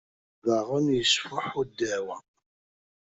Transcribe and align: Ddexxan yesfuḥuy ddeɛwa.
Ddexxan 0.39 0.85
yesfuḥuy 0.95 1.67
ddeɛwa. 1.69 2.17